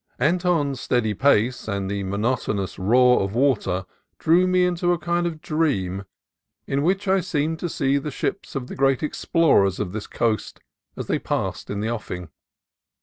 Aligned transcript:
Anton's 0.17 0.81
steady 0.81 1.13
pace 1.13 1.67
and 1.67 1.87
the 1.87 2.01
monotonous 2.01 2.79
roar 2.79 3.19
of 3.21 3.35
water 3.35 3.85
drew 4.17 4.47
me 4.47 4.65
into 4.65 4.91
a 4.91 4.97
kind 4.97 5.27
of 5.27 5.41
dream 5.43 6.05
in 6.65 6.81
which 6.81 7.07
I 7.07 7.19
seemed 7.19 7.59
to 7.59 7.69
see 7.69 7.99
the 7.99 8.09
ships 8.09 8.55
of 8.55 8.65
the 8.65 8.73
great 8.75 9.03
explorers 9.03 9.79
of 9.79 9.91
this 9.91 10.07
coast 10.07 10.59
as 10.97 11.05
they 11.05 11.19
passed 11.19 11.69
in 11.69 11.81
the 11.81 11.91
offing. 11.91 12.29